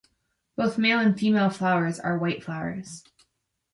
Both 0.55 0.79
male 0.79 0.97
and 0.97 1.15
female 1.15 1.51
flowers 1.51 1.99
are 1.99 2.17
white 2.17 2.43
flowers. 2.43 3.03